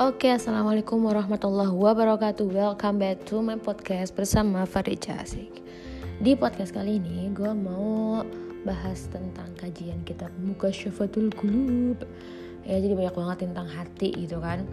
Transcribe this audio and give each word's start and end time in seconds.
Oke, 0.00 0.32
assalamualaikum 0.32 0.96
warahmatullahi 1.04 1.76
wabarakatuh. 1.76 2.48
Welcome 2.48 3.04
back 3.04 3.20
to 3.28 3.44
my 3.44 3.60
podcast 3.60 4.16
bersama 4.16 4.64
Farid 4.64 5.04
Asik. 5.12 5.60
Di 6.24 6.32
podcast 6.32 6.72
kali 6.72 6.96
ini, 6.96 7.28
gue 7.36 7.52
mau 7.52 8.24
bahas 8.64 9.12
tentang 9.12 9.52
kajian 9.60 10.00
kitab 10.08 10.32
Muka 10.40 10.72
Syafatul 10.72 11.28
Qulub. 11.36 12.00
Ya, 12.64 12.80
jadi 12.80 12.96
banyak 12.96 13.12
banget 13.12 13.38
tentang 13.44 13.68
hati 13.68 14.16
gitu 14.16 14.40
kan. 14.40 14.64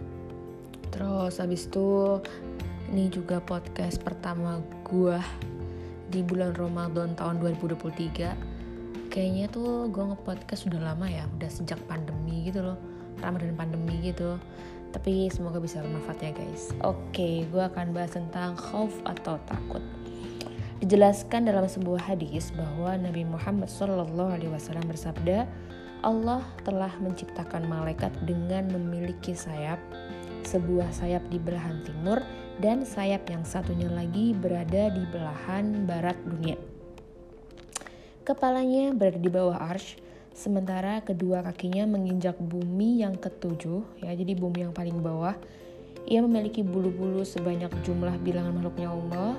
Terus 0.96 1.36
habis 1.36 1.68
itu 1.68 2.24
ini 2.88 3.12
juga 3.12 3.44
podcast 3.44 4.00
pertama 4.00 4.64
gue 4.88 5.20
di 6.08 6.24
bulan 6.24 6.56
Ramadan 6.56 7.12
tahun 7.12 7.44
2023. 7.44 9.12
Kayaknya 9.12 9.52
tuh 9.52 9.92
gue 9.92 10.08
nge-podcast 10.08 10.72
sudah 10.72 10.80
lama 10.80 11.04
ya, 11.04 11.28
udah 11.36 11.52
sejak 11.52 11.76
pandemi 11.84 12.48
gitu 12.48 12.64
loh. 12.64 12.80
Ramadan 13.20 13.52
pandemi 13.60 14.08
gitu 14.08 14.40
tapi 14.90 15.28
semoga 15.28 15.60
bisa 15.60 15.84
bermanfaat 15.84 16.18
ya 16.24 16.32
guys. 16.32 16.72
Oke 16.84 17.44
gue 17.48 17.62
akan 17.62 17.92
bahas 17.92 18.16
tentang 18.16 18.56
khauf 18.56 18.92
atau 19.04 19.36
takut. 19.44 19.84
Dijelaskan 20.78 21.50
dalam 21.50 21.66
sebuah 21.66 22.14
hadis 22.14 22.54
bahwa 22.54 22.94
Nabi 22.94 23.26
Muhammad 23.26 23.66
SAW 23.66 24.06
bersabda 24.86 25.44
Allah 26.06 26.46
telah 26.62 26.94
menciptakan 27.02 27.66
malaikat 27.66 28.14
dengan 28.22 28.70
memiliki 28.70 29.34
sayap. 29.34 29.82
Sebuah 30.46 30.94
sayap 30.94 31.26
di 31.28 31.42
belahan 31.42 31.82
timur 31.82 32.22
dan 32.62 32.86
sayap 32.86 33.26
yang 33.26 33.42
satunya 33.42 33.90
lagi 33.90 34.30
berada 34.38 34.94
di 34.94 35.02
belahan 35.10 35.82
barat 35.82 36.14
dunia. 36.22 36.54
Kepalanya 38.22 38.94
berada 38.94 39.18
di 39.18 39.30
bawah 39.30 39.58
arsh 39.58 39.98
sementara 40.38 41.02
kedua 41.02 41.42
kakinya 41.42 41.82
menginjak 41.98 42.38
bumi 42.38 43.02
yang 43.02 43.18
ketujuh 43.18 43.82
ya 43.98 44.14
jadi 44.14 44.38
bumi 44.38 44.70
yang 44.70 44.72
paling 44.72 45.02
bawah. 45.02 45.34
Ia 46.06 46.22
memiliki 46.22 46.62
bulu-bulu 46.62 47.26
sebanyak 47.26 47.68
jumlah 47.82 48.14
bilangan 48.22 48.54
makhluknya 48.54 48.88
Allah 48.88 49.34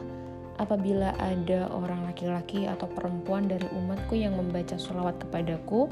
apabila 0.60 1.16
ada 1.18 1.72
orang 1.72 2.04
laki-laki 2.04 2.68
atau 2.68 2.86
perempuan 2.92 3.48
dari 3.48 3.64
umatku 3.72 4.20
yang 4.20 4.36
membaca 4.36 4.76
sholawat 4.76 5.16
kepadaku 5.24 5.88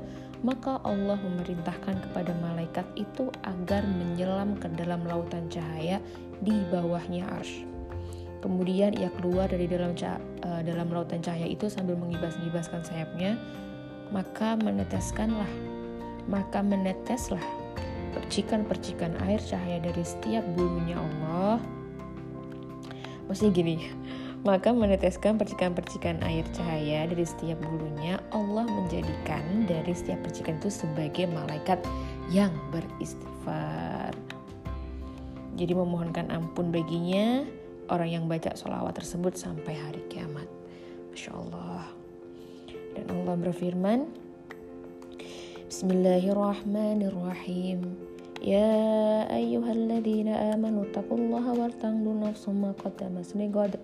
maka 0.46 0.78
Allah 0.86 1.18
memerintahkan 1.18 1.98
kepada 2.10 2.36
malaikat 2.44 2.86
itu 2.94 3.34
agar 3.42 3.82
menyelam 3.88 4.54
ke 4.60 4.70
dalam 4.78 5.02
lautan 5.08 5.50
cahaya 5.50 5.98
di 6.46 6.54
bawahnya 6.70 7.26
arsh. 7.42 7.66
Kemudian 8.38 8.94
ia 8.94 9.10
keluar 9.18 9.50
dari 9.50 9.66
dalam 9.66 9.98
uh, 9.98 10.62
dalam 10.62 10.94
lautan 10.94 11.26
cahaya 11.26 11.50
itu 11.50 11.66
sambil 11.74 11.98
mengibas-ngibaskan 11.98 12.86
sayapnya 12.86 13.34
maka 14.12 14.56
meneteskanlah, 14.60 15.50
maka 16.28 16.60
meneteslah 16.64 17.44
percikan-percikan 18.16 19.14
air 19.30 19.38
cahaya 19.44 19.78
dari 19.84 20.04
setiap 20.04 20.44
bulunya 20.58 20.98
Allah. 20.98 21.62
Maksudnya 23.28 23.52
gini, 23.52 23.76
maka 24.48 24.72
meneteskan 24.72 25.36
percikan-percikan 25.36 26.24
air 26.24 26.48
cahaya 26.56 27.10
dari 27.10 27.26
setiap 27.28 27.60
bulunya, 27.60 28.16
Allah 28.32 28.64
menjadikan 28.64 29.68
dari 29.68 29.92
setiap 29.92 30.24
percikan 30.24 30.56
itu 30.62 30.72
sebagai 30.72 31.28
malaikat 31.28 31.84
yang 32.32 32.54
beristighfar. 32.72 34.16
Jadi 35.58 35.74
memohonkan 35.74 36.30
ampun 36.30 36.70
baginya 36.70 37.42
orang 37.90 38.10
yang 38.14 38.24
baca 38.30 38.54
sholawat 38.54 38.94
tersebut 38.94 39.34
sampai 39.36 39.74
hari 39.74 40.06
kiamat. 40.08 40.46
Masya 41.12 41.34
Allah. 41.34 41.97
Dan 42.98 43.14
Allah 43.14 43.38
berfirman, 43.38 44.10
Bismillahirrahmanirrahim. 45.70 47.94
Ya 48.42 49.30
ayyuhalladzina 49.30 50.58
amanu 50.58 50.90
taqullaha 50.90 51.54
wal 51.54 51.70
tanzur 51.78 52.18
nafsum 52.18 52.66
ma 52.66 52.74
qaddamat 52.74 53.38
ligad 53.38 53.78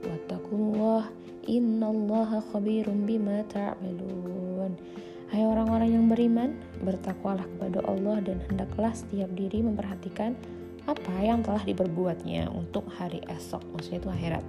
wattaqullah 0.00 1.12
innallaha 1.44 2.40
khabirum 2.56 3.04
bima 3.04 3.44
ta'malun. 3.52 4.80
Hai 5.28 5.44
orang-orang 5.44 6.00
yang 6.00 6.08
beriman, 6.08 6.56
bertakwalah 6.80 7.44
kepada 7.44 7.84
Allah 7.84 8.24
dan 8.24 8.40
hendaklah 8.48 8.96
setiap 8.96 9.28
diri 9.36 9.60
memperhatikan 9.60 10.40
apa 10.88 11.12
yang 11.20 11.44
telah 11.44 11.60
diperbuatnya 11.68 12.48
untuk 12.48 12.88
hari 12.88 13.20
esok, 13.28 13.60
maksudnya 13.76 14.00
itu 14.00 14.08
akhirat 14.08 14.40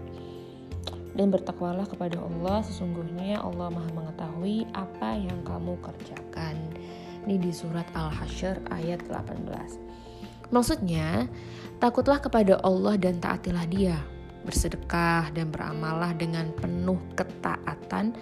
dan 1.16 1.31
bertakwalah 1.31 1.88
kepada 1.88 2.20
Allah 2.20 2.62
sesungguhnya 2.64 3.40
Allah 3.40 3.72
maha 3.72 3.90
mengetahui 3.96 4.68
apa 4.76 5.16
yang 5.16 5.40
kamu 5.48 5.80
kerjakan. 5.80 6.56
Ini 7.26 7.42
di 7.42 7.50
surat 7.50 7.88
Al-Hasyr 7.96 8.62
ayat 8.70 9.02
18 9.09 9.86
maksudnya 10.53 11.26
takutlah 11.81 12.22
kepada 12.22 12.59
Allah 12.62 12.98
dan 13.00 13.18
taatilah 13.18 13.66
dia. 13.70 13.98
Bersedekah 14.46 15.34
dan 15.34 15.50
beramallah 15.50 16.14
dengan 16.14 16.53
penuh 16.53 17.02
ketaatan 17.18 18.14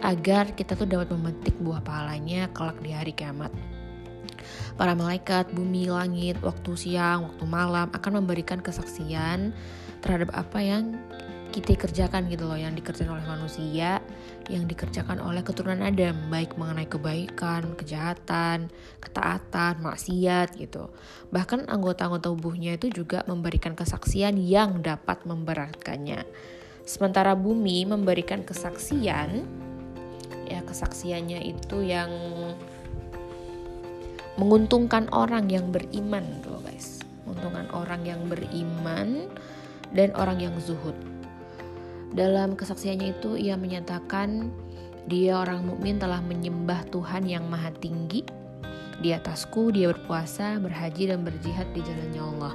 agar 0.00 0.48
kita 0.56 0.72
tuh 0.72 0.88
dapat 0.88 1.12
memetik 1.12 1.52
buah 1.60 1.84
pahalanya 1.84 2.48
kelak 2.56 2.80
di 2.80 2.96
hari 2.96 3.12
kiamat. 3.12 3.52
Para 4.76 4.92
malaikat, 4.96 5.52
bumi, 5.52 5.88
langit, 5.88 6.40
waktu 6.40 6.72
siang, 6.76 7.28
waktu 7.28 7.44
malam 7.48 7.88
akan 7.92 8.24
memberikan 8.24 8.60
kesaksian 8.60 9.52
terhadap 10.00 10.32
apa 10.32 10.60
yang 10.60 10.96
kita 11.56 11.88
kerjakan 11.88 12.28
gitu 12.28 12.44
loh 12.44 12.60
yang 12.60 12.76
dikerjakan 12.76 13.16
oleh 13.16 13.24
manusia 13.24 14.04
yang 14.52 14.68
dikerjakan 14.68 15.18
oleh 15.24 15.40
keturunan 15.40 15.80
Adam 15.80 16.28
baik 16.30 16.54
mengenai 16.54 16.84
kebaikan, 16.84 17.74
kejahatan, 17.74 18.68
ketaatan, 19.00 19.80
maksiat 19.80 20.54
gitu. 20.60 20.92
Bahkan 21.32 21.66
anggota-anggota 21.66 22.30
tubuhnya 22.30 22.76
itu 22.76 22.92
juga 22.92 23.24
memberikan 23.24 23.74
kesaksian 23.74 24.38
yang 24.38 24.84
dapat 24.84 25.24
memberatkannya. 25.24 26.22
Sementara 26.86 27.34
bumi 27.34 27.88
memberikan 27.88 28.46
kesaksian 28.46 29.48
ya 30.46 30.62
kesaksiannya 30.62 31.42
itu 31.42 31.82
yang 31.82 32.12
menguntungkan 34.38 35.10
orang 35.10 35.50
yang 35.50 35.72
beriman 35.74 36.22
tuh 36.44 36.62
guys. 36.62 37.02
Menguntungkan 37.26 37.66
orang 37.74 38.06
yang 38.06 38.20
beriman 38.30 39.26
dan 39.90 40.14
orang 40.14 40.38
yang 40.38 40.54
zuhud. 40.62 41.15
Dalam 42.16 42.56
kesaksiannya 42.56 43.20
itu 43.20 43.36
ia 43.36 43.60
menyatakan 43.60 44.48
dia 45.04 45.36
orang 45.36 45.68
mukmin 45.68 46.00
telah 46.00 46.24
menyembah 46.24 46.88
Tuhan 46.88 47.28
yang 47.28 47.44
maha 47.46 47.68
tinggi. 47.76 48.24
Di 49.04 49.12
atasku 49.12 49.68
dia 49.76 49.92
berpuasa, 49.92 50.56
berhaji 50.56 51.12
dan 51.12 51.20
berjihad 51.20 51.68
di 51.76 51.84
jalannya 51.84 52.22
Allah. 52.24 52.52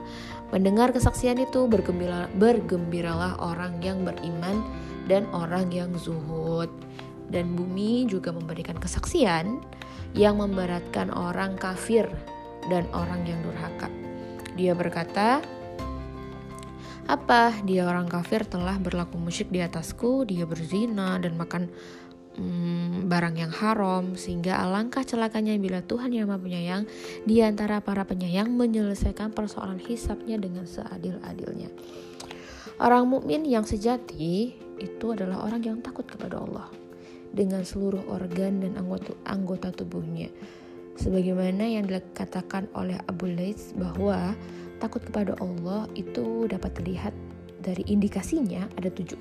Mendengar 0.49 0.89
kesaksian 0.89 1.37
itu 1.37 1.69
bergembira, 1.69 2.25
bergembiralah 2.41 3.37
orang 3.37 3.77
yang 3.85 4.01
beriman 4.01 4.65
dan 5.05 5.29
orang 5.29 5.69
yang 5.69 5.93
zuhud. 5.93 6.73
Dan 7.29 7.53
bumi 7.53 8.09
juga 8.09 8.33
memberikan 8.33 8.75
kesaksian 8.81 9.61
yang 10.17 10.41
memberatkan 10.41 11.13
orang 11.13 11.55
kafir 11.55 12.09
dan 12.67 12.89
orang 12.91 13.23
yang 13.29 13.39
durhaka. 13.45 13.87
Dia 14.57 14.73
berkata, 14.73 15.39
apa? 17.09 17.55
Dia 17.65 17.87
orang 17.89 18.09
kafir 18.09 18.45
telah 18.45 18.77
berlaku 18.77 19.17
musyrik 19.17 19.49
di 19.49 19.61
atasku, 19.61 20.25
dia 20.27 20.45
berzina 20.45 21.17
dan 21.17 21.37
makan 21.37 21.71
hmm, 22.37 23.07
barang 23.11 23.35
yang 23.35 23.51
haram 23.51 24.15
sehingga 24.15 24.59
alangkah 24.61 25.03
celakanya 25.03 25.57
bila 25.57 25.83
Tuhan 25.83 26.13
yang 26.13 26.29
Maha 26.29 26.39
Penyayang 26.39 26.83
di 27.27 27.41
antara 27.43 27.83
para 27.83 28.07
penyayang 28.07 28.51
menyelesaikan 28.53 29.35
persoalan 29.35 29.79
hisapnya 29.81 30.39
dengan 30.39 30.63
seadil-adilnya. 30.67 31.71
Orang 32.81 33.13
mukmin 33.13 33.45
yang 33.45 33.61
sejati 33.61 34.57
itu 34.81 35.05
adalah 35.13 35.45
orang 35.45 35.61
yang 35.61 35.77
takut 35.85 36.09
kepada 36.09 36.41
Allah 36.41 36.65
dengan 37.31 37.63
seluruh 37.63 38.09
organ 38.09 38.59
dan 38.59 38.75
anggota, 38.75 39.13
anggota 39.23 39.69
tubuhnya. 39.71 40.33
Sebagaimana 41.01 41.65
yang 41.65 41.89
dikatakan 41.89 42.69
oleh 42.77 42.93
Abu 43.09 43.25
Lais 43.25 43.73
bahwa 43.73 44.37
takut 44.77 45.01
kepada 45.01 45.33
Allah 45.41 45.89
itu 45.97 46.45
dapat 46.45 46.77
terlihat 46.77 47.09
dari 47.65 47.81
indikasinya 47.89 48.69
ada 48.77 48.93
tujuh. 48.93 49.17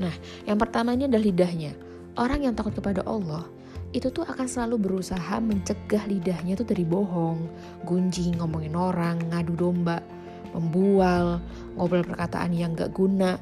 Nah, 0.00 0.12
yang 0.48 0.56
pertamanya 0.56 1.04
adalah 1.04 1.28
lidahnya. 1.28 1.76
Orang 2.16 2.48
yang 2.48 2.56
takut 2.56 2.72
kepada 2.72 3.04
Allah 3.04 3.44
itu 3.92 4.08
tuh 4.08 4.24
akan 4.24 4.48
selalu 4.48 4.88
berusaha 4.88 5.36
mencegah 5.40 6.08
lidahnya 6.08 6.56
tuh 6.56 6.64
dari 6.64 6.88
bohong, 6.88 7.44
gunjing, 7.84 8.40
ngomongin 8.40 8.72
orang, 8.72 9.20
ngadu 9.28 9.52
domba, 9.52 10.00
membual, 10.56 11.44
ngobrol 11.76 12.04
perkataan 12.08 12.56
yang 12.56 12.72
gak 12.72 12.92
guna. 12.96 13.36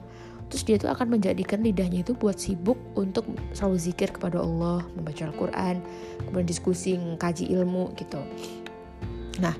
Terus 0.46 0.62
dia 0.62 0.76
tuh 0.78 0.90
akan 0.94 1.18
menjadikan 1.18 1.58
lidahnya 1.62 2.06
itu 2.06 2.14
buat 2.14 2.38
sibuk 2.38 2.78
untuk 2.94 3.26
selalu 3.50 3.76
zikir 3.82 4.14
kepada 4.14 4.38
Allah, 4.38 4.86
membaca 4.94 5.26
Al-Quran, 5.26 5.82
kemudian 6.22 6.46
diskusi, 6.46 6.94
kaji 7.18 7.50
ilmu 7.50 7.90
gitu. 7.98 8.22
Nah, 9.42 9.52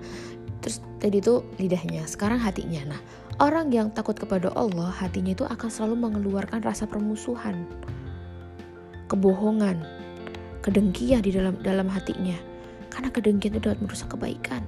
Terus 0.67 0.83
tadi 0.99 1.23
itu 1.23 1.47
lidahnya, 1.63 2.03
sekarang 2.11 2.43
hatinya. 2.43 2.91
Nah, 2.91 3.01
orang 3.39 3.71
yang 3.71 3.95
takut 3.95 4.19
kepada 4.19 4.51
Allah, 4.59 4.91
hatinya 4.91 5.31
itu 5.31 5.47
akan 5.47 5.71
selalu 5.71 5.95
mengeluarkan 6.11 6.59
rasa 6.59 6.91
permusuhan, 6.91 7.63
kebohongan, 9.07 9.87
kedengkian 10.67 11.23
di 11.23 11.31
dalam 11.31 11.55
dalam 11.63 11.87
hatinya. 11.87 12.35
Karena 12.91 13.15
kedengkian 13.15 13.55
itu 13.55 13.71
dapat 13.71 13.79
merusak 13.79 14.11
kebaikan. 14.19 14.67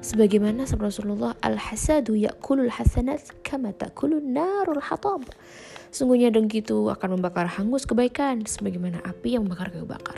Sebagaimana 0.00 0.64
sabda 0.64 0.88
Rasulullah, 0.88 1.36
al-hasadu 1.44 2.16
ya'kulul 2.16 2.72
hasanat 2.72 3.20
kama 3.44 3.76
ta'kulun 3.76 4.32
narul 4.32 4.80
hatab. 4.80 5.28
Sungguhnya 5.92 6.32
dengki 6.32 6.64
itu 6.64 6.88
akan 6.88 7.20
membakar 7.20 7.44
hangus 7.44 7.84
kebaikan 7.84 8.48
sebagaimana 8.48 9.04
api 9.04 9.36
yang 9.36 9.44
membakar 9.44 9.68
kayu 9.68 9.84
bakar. 9.84 10.16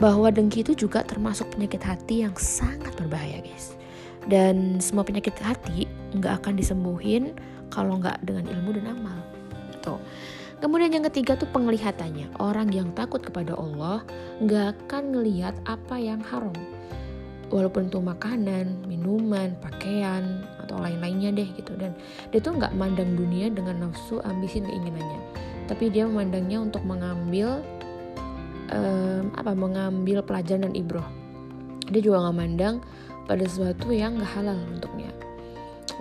Bahwa 0.00 0.32
dengki 0.32 0.64
itu 0.64 0.72
juga 0.88 1.04
termasuk 1.04 1.52
penyakit 1.52 1.84
hati 1.84 2.24
yang 2.24 2.32
sangat 2.40 2.96
berbahaya, 2.96 3.44
guys. 3.44 3.76
Dan 4.24 4.80
semua 4.80 5.04
penyakit 5.04 5.36
hati 5.44 5.84
nggak 6.16 6.40
akan 6.40 6.56
disembuhin 6.56 7.36
kalau 7.68 8.00
nggak 8.00 8.24
dengan 8.24 8.48
ilmu 8.48 8.80
dan 8.80 8.88
amal. 8.88 9.20
Tuh. 9.84 10.00
Kemudian 10.64 10.96
yang 10.96 11.04
ketiga 11.12 11.36
tuh 11.36 11.52
penglihatannya. 11.52 12.40
Orang 12.40 12.72
yang 12.72 12.88
takut 12.96 13.20
kepada 13.20 13.52
Allah 13.52 14.00
nggak 14.40 14.88
akan 14.88 15.12
ngelihat 15.12 15.52
apa 15.68 16.00
yang 16.00 16.24
haram 16.24 16.56
walaupun 17.52 17.92
itu 17.92 18.00
makanan, 18.00 18.88
minuman, 18.88 19.56
pakaian 19.60 20.44
atau 20.64 20.80
lain-lainnya 20.80 21.32
deh 21.32 21.48
gitu 21.56 21.76
dan 21.76 21.92
dia 22.32 22.40
tuh 22.40 22.56
nggak 22.56 22.72
mandang 22.76 23.12
dunia 23.16 23.52
dengan 23.52 23.88
nafsu, 23.88 24.20
ambisi, 24.24 24.64
keinginannya, 24.64 25.20
tapi 25.68 25.92
dia 25.92 26.08
memandangnya 26.08 26.64
untuk 26.64 26.82
mengambil 26.84 27.60
um, 28.72 29.28
apa 29.36 29.52
mengambil 29.52 30.24
pelajaran 30.24 30.70
dan 30.70 30.74
ibroh. 30.76 31.06
Dia 31.92 32.00
juga 32.00 32.24
nggak 32.24 32.36
mandang 32.36 32.74
pada 33.28 33.44
sesuatu 33.44 33.92
yang 33.92 34.16
nggak 34.16 34.32
halal 34.40 34.56
untuknya. 34.72 35.12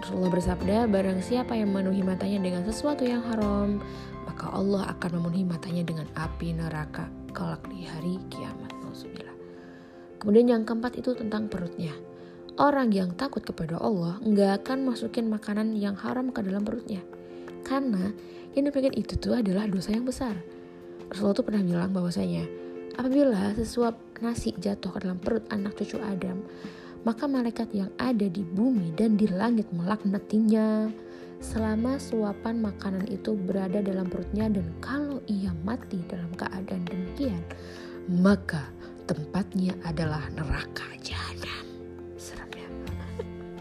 Rasulullah 0.04 0.32
bersabda, 0.36 0.78
barang 0.92 1.20
siapa 1.24 1.56
yang 1.56 1.72
memenuhi 1.72 2.04
matanya 2.04 2.44
dengan 2.44 2.68
sesuatu 2.68 3.08
yang 3.08 3.24
haram, 3.24 3.80
maka 4.28 4.52
Allah 4.52 4.92
akan 4.92 5.20
memenuhi 5.20 5.48
matanya 5.48 5.84
dengan 5.88 6.08
api 6.20 6.56
neraka 6.56 7.08
kelak 7.32 7.64
di 7.72 7.88
hari 7.88 8.20
kiamat. 8.28 8.73
Kemudian 10.24 10.48
yang 10.48 10.64
keempat 10.64 10.96
itu 10.96 11.12
tentang 11.12 11.52
perutnya. 11.52 11.92
Orang 12.56 12.96
yang 12.96 13.12
takut 13.20 13.44
kepada 13.44 13.76
Allah 13.76 14.24
nggak 14.24 14.64
akan 14.64 14.88
masukin 14.88 15.28
makanan 15.28 15.76
yang 15.76 16.00
haram 16.00 16.32
ke 16.32 16.40
dalam 16.40 16.64
perutnya. 16.64 17.04
Karena 17.68 18.16
yang 18.56 18.72
demikian 18.72 18.96
itu 18.96 19.20
tuh 19.20 19.36
adalah 19.36 19.68
dosa 19.68 19.92
yang 19.92 20.08
besar. 20.08 20.40
Rasulullah 21.12 21.36
tuh 21.36 21.44
pernah 21.44 21.64
bilang 21.68 21.92
bahwasanya 21.92 22.48
apabila 22.96 23.52
sesuap 23.60 24.00
nasi 24.24 24.56
jatuh 24.56 24.96
ke 24.96 25.04
dalam 25.04 25.20
perut 25.20 25.44
anak 25.52 25.76
cucu 25.76 26.00
Adam, 26.00 26.40
maka 27.04 27.28
malaikat 27.28 27.76
yang 27.76 27.92
ada 28.00 28.32
di 28.32 28.48
bumi 28.48 28.96
dan 28.96 29.20
di 29.20 29.28
langit 29.28 29.68
melaknatinya 29.76 30.88
selama 31.44 32.00
suapan 32.00 32.64
makanan 32.64 33.12
itu 33.12 33.36
berada 33.36 33.84
dalam 33.84 34.08
perutnya 34.08 34.48
dan 34.48 34.64
kalau 34.80 35.20
ia 35.28 35.52
mati 35.68 36.00
dalam 36.08 36.32
keadaan 36.40 36.88
demikian, 36.88 37.44
maka 38.08 38.72
tempatnya 39.14 39.78
adalah 39.86 40.26
neraka 40.34 40.90
jahanam. 41.06 41.64
Serem 42.18 42.50
ya. 42.50 42.70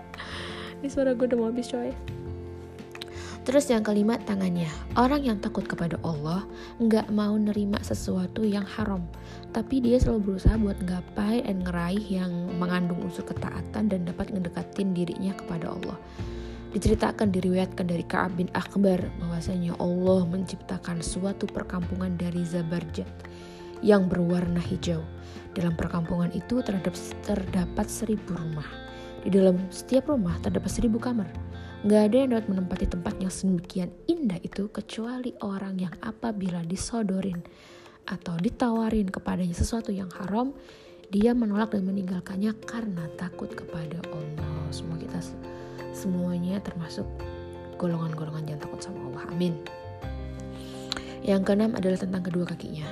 Ini 0.81 0.89
suara 0.89 1.13
gue 1.13 1.29
udah 1.29 1.39
mau 1.39 1.53
habis 1.53 1.69
coy. 1.69 1.93
Terus 3.43 3.67
yang 3.67 3.83
kelima 3.83 4.23
tangannya. 4.23 4.71
Orang 4.95 5.27
yang 5.27 5.43
takut 5.43 5.67
kepada 5.67 5.99
Allah 6.07 6.47
nggak 6.79 7.11
mau 7.11 7.35
nerima 7.35 7.77
sesuatu 7.83 8.47
yang 8.47 8.63
haram. 8.63 9.03
Tapi 9.51 9.83
dia 9.83 9.99
selalu 9.99 10.39
berusaha 10.39 10.55
buat 10.55 10.79
gapai 10.87 11.43
dan 11.43 11.67
ngeraih 11.67 12.07
yang 12.07 12.33
mengandung 12.57 13.03
unsur 13.03 13.27
ketaatan 13.27 13.91
dan 13.91 14.07
dapat 14.07 14.31
ngedekatin 14.31 14.95
dirinya 14.95 15.35
kepada 15.35 15.75
Allah. 15.75 15.99
Diceritakan 16.73 17.35
diriwayatkan 17.35 17.85
dari 17.85 18.07
Ka'ab 18.07 18.41
bin 18.41 18.49
Akbar 18.57 18.97
bahwasanya 19.21 19.77
Allah 19.77 20.25
menciptakan 20.25 21.05
suatu 21.05 21.45
perkampungan 21.45 22.17
dari 22.17 22.41
Zabarjat 22.47 23.11
yang 23.83 24.07
berwarna 24.07 24.63
hijau. 24.63 25.03
Dalam 25.53 25.77
perkampungan 25.77 26.33
itu 26.33 26.65
terdapat, 26.65 26.97
terdapat 27.27 27.87
seribu 27.91 28.33
rumah. 28.33 28.67
Di 29.23 29.29
dalam 29.29 29.59
setiap 29.69 30.09
rumah 30.09 30.39
terdapat 30.41 30.71
seribu 30.73 30.97
kamar. 30.97 31.29
Gak 31.83 32.15
ada 32.15 32.17
yang 32.17 32.31
dapat 32.39 32.47
menempati 32.47 32.87
tempat 32.95 33.15
yang 33.19 33.29
sedemikian 33.29 33.91
indah 34.07 34.39
itu 34.47 34.71
kecuali 34.71 35.35
orang 35.43 35.83
yang 35.83 35.95
apabila 35.99 36.63
disodorin 36.63 37.43
atau 38.07 38.39
ditawarin 38.39 39.11
kepadanya 39.11 39.55
sesuatu 39.55 39.91
yang 39.91 40.07
haram, 40.15 40.55
dia 41.11 41.35
menolak 41.35 41.75
dan 41.75 41.83
meninggalkannya 41.85 42.55
karena 42.65 43.05
takut 43.19 43.51
kepada 43.51 43.99
Allah. 44.15 44.71
Semua 44.71 44.97
kita 44.97 45.19
semuanya 45.93 46.63
termasuk 46.63 47.05
golongan-golongan 47.77 48.57
yang 48.57 48.61
takut 48.63 48.79
sama 48.79 49.03
Allah. 49.11 49.29
Amin. 49.29 49.59
Yang 51.23 51.43
keenam 51.47 51.73
adalah 51.79 51.99
tentang 51.99 52.23
kedua 52.27 52.45
kakinya. 52.47 52.87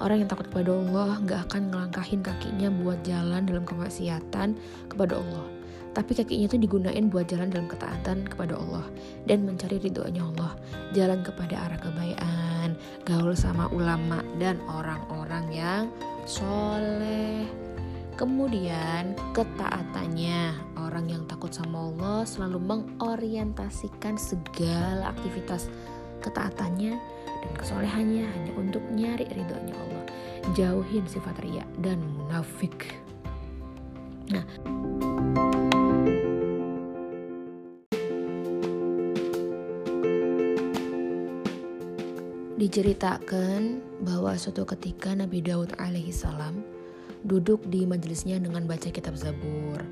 Orang 0.00 0.24
yang 0.24 0.28
takut 0.28 0.50
kepada 0.50 0.74
Allah 0.74 1.20
gak 1.22 1.40
akan 1.50 1.62
ngelangkahin 1.70 2.20
kakinya 2.24 2.68
buat 2.82 2.98
jalan 3.06 3.46
dalam 3.46 3.64
kemaksiatan 3.68 4.56
kepada 4.90 5.20
Allah. 5.20 5.46
Tapi 5.94 6.10
kakinya 6.10 6.50
itu 6.50 6.58
digunain 6.58 7.06
buat 7.06 7.30
jalan 7.30 7.54
dalam 7.54 7.70
ketaatan 7.70 8.26
kepada 8.26 8.58
Allah 8.58 8.82
dan 9.30 9.46
mencari 9.46 9.78
ridhonya 9.78 10.26
Allah. 10.34 10.52
Jalan 10.90 11.22
kepada 11.22 11.54
arah 11.54 11.78
kebaikan, 11.78 12.74
gaul 13.06 13.30
sama 13.38 13.70
ulama 13.70 14.18
dan 14.42 14.58
orang-orang 14.66 15.46
yang 15.54 15.82
soleh. 16.26 17.46
Kemudian 18.18 19.14
ketaatannya 19.34 20.74
Orang 20.84 21.08
yang 21.08 21.24
takut 21.24 21.48
sama 21.48 21.90
Allah 21.90 22.22
selalu 22.22 22.60
mengorientasikan 22.60 24.14
segala 24.14 25.10
aktivitas 25.10 25.66
ketaatannya 26.22 26.94
dan 27.44 27.52
kesolehannya 27.60 28.24
hanya 28.24 28.52
untuk 28.56 28.80
nyari 28.88 29.28
ridhonya 29.28 29.76
Allah. 29.76 30.04
Jauhin 30.56 31.04
sifat 31.04 31.36
ria 31.44 31.64
dan 31.84 32.00
munafik. 32.16 32.96
Nah, 34.32 34.44
diceritakan 42.56 43.84
bahwa 44.00 44.32
suatu 44.40 44.64
ketika 44.64 45.12
Nabi 45.12 45.44
Daud 45.44 45.76
alaihissalam 45.76 46.64
duduk 47.28 47.60
di 47.68 47.84
majelisnya 47.84 48.40
dengan 48.40 48.64
baca 48.64 48.88
kitab 48.88 49.20
Zabur. 49.20 49.84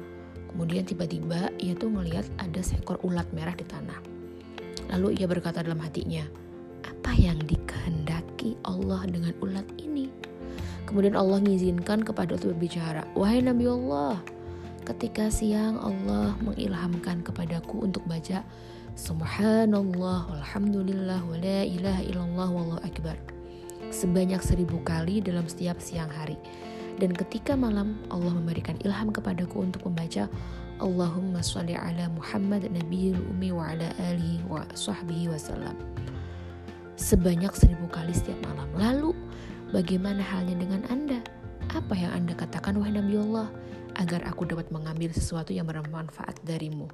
Kemudian 0.53 0.85
tiba-tiba 0.85 1.53
ia 1.61 1.73
tuh 1.77 1.93
ngelihat 1.93 2.29
ada 2.41 2.61
seekor 2.65 3.01
ulat 3.05 3.29
merah 3.37 3.57
di 3.57 3.65
tanah. 3.65 4.01
Lalu 4.93 5.21
ia 5.21 5.25
berkata 5.25 5.65
dalam 5.65 5.81
hatinya, 5.81 6.25
yang 7.17 7.39
dikehendaki 7.45 8.57
Allah 8.65 9.05
dengan 9.09 9.35
ulat 9.41 9.67
ini? 9.81 10.11
Kemudian 10.85 11.17
Allah 11.17 11.41
mengizinkan 11.41 12.05
kepada 12.05 12.37
untuk 12.37 12.53
berbicara, 12.57 13.09
Wahai 13.17 13.41
Nabi 13.41 13.65
Allah, 13.65 14.21
ketika 14.85 15.33
siang 15.33 15.81
Allah 15.81 16.37
mengilhamkan 16.45 17.25
kepadaku 17.25 17.87
untuk 17.87 18.05
baca 18.05 18.45
Subhanallah, 18.93 20.29
walhamdulillah, 20.29 21.25
wa 21.25 21.37
la 21.41 21.65
ilaha 21.65 22.05
illallah, 22.05 22.49
wallahu 22.53 22.83
akbar. 22.85 23.17
Sebanyak 23.89 24.45
seribu 24.45 24.85
kali 24.85 25.25
dalam 25.25 25.49
setiap 25.49 25.81
siang 25.81 26.13
hari. 26.13 26.37
Dan 27.01 27.17
ketika 27.17 27.57
malam 27.57 27.97
Allah 28.13 28.37
memberikan 28.37 28.77
ilham 28.85 29.09
kepadaku 29.09 29.65
untuk 29.65 29.89
membaca 29.89 30.29
Allahumma 30.77 31.41
sholli 31.41 31.73
ala 31.73 32.13
Muhammad 32.13 32.69
nabiyil 32.69 33.17
ummi 33.33 33.49
wa 33.49 33.73
ala 33.73 33.89
alihi 33.97 34.45
wa 34.45 34.61
sahbihi 34.77 35.33
wasallam 35.33 35.73
sebanyak 36.97 37.53
seribu 37.57 37.89
kali 37.89 38.13
setiap 38.13 38.39
malam. 38.47 38.69
Lalu, 38.77 39.11
bagaimana 39.73 40.21
halnya 40.21 40.57
dengan 40.57 40.85
Anda? 40.89 41.21
Apa 41.73 41.97
yang 41.97 42.13
Anda 42.13 42.37
katakan, 42.37 42.77
wahai 42.77 42.97
Nabi 42.97 43.17
Allah, 43.21 43.49
agar 43.97 44.25
aku 44.29 44.49
dapat 44.49 44.69
mengambil 44.73 45.13
sesuatu 45.13 45.53
yang 45.53 45.69
bermanfaat 45.69 46.41
darimu? 46.45 46.89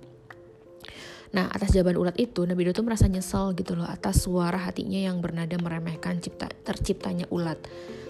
Nah, 1.29 1.53
atas 1.53 1.77
jawaban 1.77 2.01
ulat 2.01 2.17
itu, 2.17 2.49
Nabi 2.49 2.65
Daud 2.65 2.81
merasa 2.89 3.05
nyesal 3.05 3.53
gitu 3.53 3.77
loh 3.77 3.85
atas 3.85 4.25
suara 4.25 4.57
hatinya 4.57 4.97
yang 4.97 5.21
bernada 5.21 5.61
meremehkan 5.61 6.25
cipta, 6.25 6.49
terciptanya 6.65 7.29
ulat 7.29 7.61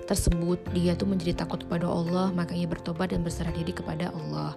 tersebut. 0.06 0.62
Dia 0.70 0.94
tuh 0.94 1.10
menjadi 1.10 1.42
takut 1.42 1.66
kepada 1.66 1.90
Allah, 1.90 2.30
makanya 2.30 2.70
bertobat 2.70 3.10
dan 3.10 3.26
berserah 3.26 3.50
diri 3.50 3.74
kepada 3.74 4.14
Allah. 4.14 4.54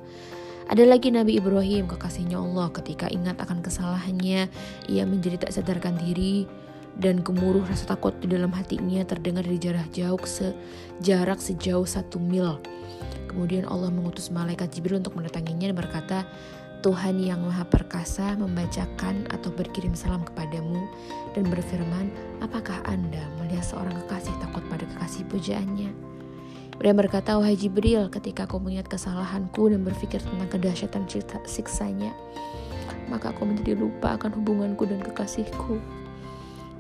Ada 0.70 0.88
lagi 0.88 1.10
Nabi 1.10 1.42
Ibrahim, 1.42 1.90
kekasihnya 1.90 2.38
Allah, 2.38 2.70
ketika 2.70 3.10
ingat 3.10 3.42
akan 3.42 3.66
kesalahannya, 3.66 4.48
ia 4.88 5.04
menjadi 5.10 5.44
tak 5.44 5.58
sadarkan 5.58 5.98
diri, 5.98 6.46
dan 7.00 7.24
gemuruh 7.24 7.64
rasa 7.64 7.96
takut 7.96 8.12
di 8.20 8.28
dalam 8.28 8.52
hatinya 8.52 9.04
terdengar 9.08 9.48
dari 9.48 9.62
jarak 9.62 9.88
jauh 9.96 10.20
sejarak 10.28 11.40
sejauh 11.40 11.88
satu 11.88 12.20
mil. 12.20 12.60
Kemudian 13.32 13.64
Allah 13.64 13.88
mengutus 13.88 14.28
malaikat 14.28 14.76
Jibril 14.76 15.00
untuk 15.00 15.16
mendatanginya 15.16 15.72
dan 15.72 15.78
berkata, 15.78 16.20
Tuhan 16.82 17.22
yang 17.22 17.46
Maha 17.46 17.62
Perkasa 17.64 18.34
membacakan 18.36 19.30
atau 19.30 19.54
berkirim 19.54 19.94
salam 19.94 20.26
kepadamu 20.26 20.82
dan 21.38 21.46
berfirman, 21.48 22.10
apakah 22.42 22.82
Anda 22.90 23.22
melihat 23.38 23.64
seorang 23.64 23.94
kekasih 24.04 24.34
takut 24.42 24.66
pada 24.68 24.84
kekasih 24.98 25.24
pujaannya? 25.30 25.94
Dan 26.82 26.98
berkata, 26.98 27.38
wahai 27.38 27.54
Jibril, 27.54 28.10
ketika 28.10 28.50
aku 28.50 28.58
mengingat 28.58 28.90
kesalahanku 28.90 29.70
dan 29.70 29.86
berpikir 29.86 30.18
tentang 30.26 30.50
kedahsyatan 30.50 31.06
siksanya, 31.46 32.18
maka 33.14 33.30
aku 33.30 33.46
menjadi 33.46 33.78
lupa 33.78 34.18
akan 34.18 34.42
hubunganku 34.42 34.90
dan 34.90 35.06
kekasihku 35.06 35.78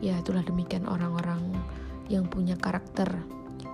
ya 0.01 0.17
itulah 0.17 0.41
demikian 0.41 0.89
orang-orang 0.89 1.39
yang 2.10 2.27
punya 2.27 2.58
karakter 2.58 3.08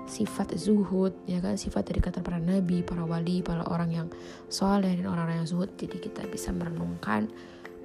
sifat 0.08 0.56
zuhud 0.56 1.16
ya 1.28 1.40
kan? 1.44 1.56
Sifat 1.60 1.92
dari 1.92 2.00
kata 2.04 2.24
para 2.24 2.40
nabi 2.40 2.84
para 2.84 3.04
wali 3.04 3.44
para 3.44 3.64
orang 3.68 3.92
yang 3.92 4.08
soleh 4.52 4.96
dan 4.96 5.08
orang-orang 5.08 5.44
yang 5.44 5.50
zuhud. 5.50 5.72
Jadi 5.80 5.98
kita 6.00 6.28
bisa 6.28 6.52
merenungkan 6.52 7.32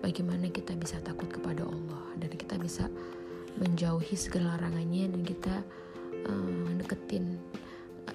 bagaimana 0.03 0.51
kita 0.51 0.75
bisa 0.79 0.99
takut 1.03 1.31
kepada 1.31 1.67
Allah. 1.67 2.05
Dan 2.19 2.31
kita 2.35 2.59
bisa 2.59 2.87
menjauhi 3.59 4.15
segala 4.19 4.59
larangannya 4.59 5.13
dan 5.13 5.23
kita 5.23 5.55
uh, 6.27 6.71
deketin 6.79 7.39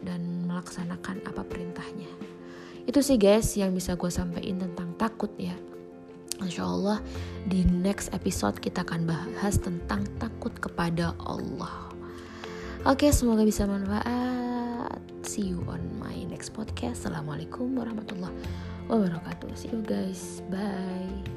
dan 0.04 0.48
melaksanakan 0.48 1.24
apa 1.28 1.44
perintahnya. 1.44 2.10
Itu 2.88 3.04
sih 3.04 3.20
guys 3.20 3.52
yang 3.60 3.76
bisa 3.76 4.00
gue 4.00 4.08
sampaikan 4.08 4.64
tentang 4.64 4.96
takut 4.96 5.32
ya 5.36 5.56
Insya 6.38 6.70
Allah 6.70 7.02
di 7.50 7.66
next 7.66 8.14
episode 8.14 8.62
kita 8.62 8.86
akan 8.86 9.10
bahas 9.10 9.58
tentang 9.58 10.06
takut 10.22 10.54
kepada 10.58 11.18
Allah. 11.22 11.90
Oke, 12.86 13.10
semoga 13.10 13.42
bisa 13.44 13.66
manfaat. 13.66 15.02
See 15.26 15.52
you 15.52 15.66
on 15.68 15.82
my 16.00 16.16
next 16.30 16.54
podcast. 16.56 17.04
Assalamualaikum 17.04 17.76
warahmatullahi 17.76 18.34
wabarakatuh. 18.88 19.52
See 19.58 19.74
you 19.74 19.84
guys. 19.84 20.40
Bye. 20.48 21.37